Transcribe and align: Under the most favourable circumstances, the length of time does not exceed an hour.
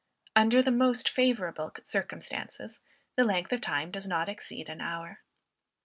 Under 0.35 0.63
the 0.63 0.71
most 0.71 1.07
favourable 1.07 1.71
circumstances, 1.83 2.79
the 3.15 3.23
length 3.23 3.53
of 3.53 3.61
time 3.61 3.91
does 3.91 4.07
not 4.07 4.29
exceed 4.29 4.67
an 4.67 4.81
hour. 4.81 5.19